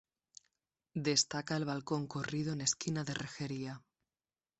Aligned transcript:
Destaca 0.95 1.55
el 1.57 1.63
balcón 1.65 2.07
corrido 2.07 2.53
en 2.53 2.61
esquina 2.61 3.03
de 3.03 3.13
rejería. 3.13 3.83